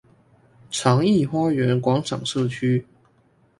[0.71, 2.87] 長億花園廣場社區